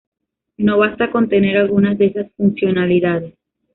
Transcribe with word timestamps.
No 0.57 0.79
basta 0.79 1.11
con 1.11 1.29
tener 1.29 1.57
algunas 1.57 1.95
de 1.99 2.07
esas 2.07 2.31
funcionalidades. 2.31 3.35